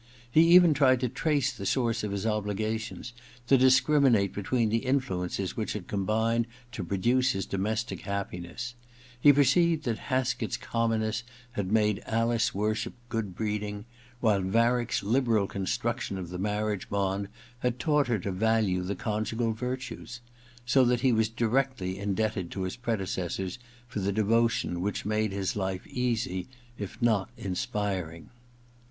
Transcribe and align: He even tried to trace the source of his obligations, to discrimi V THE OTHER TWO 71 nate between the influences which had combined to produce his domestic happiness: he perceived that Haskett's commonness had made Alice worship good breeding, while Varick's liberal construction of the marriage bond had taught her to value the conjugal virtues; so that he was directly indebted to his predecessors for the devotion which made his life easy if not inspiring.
He 0.31 0.41
even 0.47 0.73
tried 0.73 0.99
to 1.01 1.09
trace 1.09 1.53
the 1.55 1.63
source 1.67 2.03
of 2.03 2.09
his 2.11 2.25
obligations, 2.25 3.13
to 3.45 3.55
discrimi 3.55 3.57
V 3.57 3.59
THE 3.59 3.59
OTHER 3.67 3.99
TWO 3.99 4.09
71 4.09 4.11
nate 4.13 4.33
between 4.33 4.69
the 4.69 4.77
influences 4.87 5.55
which 5.55 5.73
had 5.73 5.87
combined 5.87 6.47
to 6.71 6.83
produce 6.83 7.33
his 7.33 7.45
domestic 7.45 8.01
happiness: 8.01 8.73
he 9.19 9.31
perceived 9.31 9.83
that 9.83 9.99
Haskett's 10.09 10.57
commonness 10.57 11.21
had 11.51 11.71
made 11.71 12.01
Alice 12.07 12.51
worship 12.51 12.95
good 13.09 13.35
breeding, 13.35 13.85
while 14.21 14.41
Varick's 14.41 15.03
liberal 15.03 15.45
construction 15.45 16.17
of 16.17 16.29
the 16.29 16.39
marriage 16.39 16.89
bond 16.89 17.27
had 17.59 17.77
taught 17.77 18.07
her 18.07 18.17
to 18.17 18.31
value 18.31 18.81
the 18.81 18.95
conjugal 18.95 19.51
virtues; 19.53 20.19
so 20.65 20.83
that 20.83 21.01
he 21.01 21.11
was 21.13 21.29
directly 21.29 21.99
indebted 21.99 22.49
to 22.49 22.63
his 22.63 22.75
predecessors 22.75 23.59
for 23.87 23.99
the 23.99 24.11
devotion 24.11 24.81
which 24.81 25.05
made 25.05 25.31
his 25.31 25.55
life 25.55 25.85
easy 25.85 26.47
if 26.75 26.99
not 27.03 27.29
inspiring. 27.37 28.31